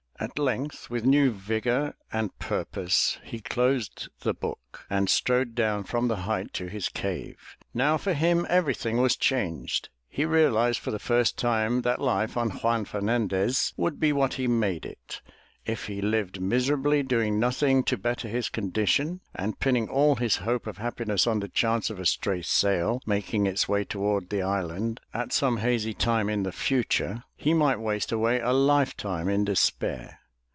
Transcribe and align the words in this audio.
At 0.21 0.37
length 0.37 0.87
with 0.87 1.03
new 1.03 1.31
vigor 1.31 1.95
and 2.13 2.37
purpose 2.37 3.17
he 3.23 3.39
closed 3.39 4.07
the 4.19 4.35
book 4.35 4.85
and 4.87 5.09
strode 5.09 5.55
down 5.55 5.83
from 5.83 6.09
the 6.09 6.15
height 6.29 6.53
to 6.53 6.67
his 6.67 6.89
cave. 6.89 7.57
Now 7.73 7.97
for 7.97 8.13
him 8.13 8.45
everything 8.47 9.01
was 9.01 9.15
changed. 9.15 9.89
He 10.09 10.23
realized 10.25 10.77
for 10.77 10.91
the 10.91 10.99
first 10.99 11.39
time 11.39 11.81
that 11.81 11.99
life 11.99 12.37
on 12.37 12.51
Juan 12.51 12.85
Fernandez 12.85 13.73
would 13.77 13.99
be 13.99 14.13
what 14.13 14.35
he 14.35 14.45
made 14.47 14.85
it. 14.85 15.23
If 15.63 15.85
he 15.85 16.01
lived 16.01 16.41
miserably, 16.41 17.03
doing 17.03 17.39
nothing 17.39 17.83
to 17.83 17.95
better 17.95 18.27
his 18.27 18.49
condition, 18.49 19.21
and 19.35 19.59
pinning 19.59 19.87
all 19.89 20.15
his 20.15 20.37
hope 20.37 20.65
of 20.65 20.79
happiness 20.79 21.27
on 21.27 21.39
the 21.39 21.47
chance 21.47 21.91
of 21.91 21.99
a 21.99 22.05
stray 22.07 22.41
sail 22.41 22.99
making 23.05 23.45
its 23.45 23.69
way 23.69 23.83
toward 23.83 24.31
the 24.31 24.41
island 24.41 25.01
at 25.13 25.31
some 25.31 25.57
hazy 25.57 25.93
time 25.93 26.29
in 26.29 26.41
the 26.41 26.51
future, 26.51 27.23
337 27.37 27.37
MY 27.37 27.37
BOOK 27.37 27.43
HOUSE 27.43 27.43
he 27.45 27.53
might 27.53 27.85
waste 27.85 28.11
away 28.11 28.39
a 28.39 28.51
lifetime 28.53 29.29
in 29.29 29.45
despair. 29.45 30.17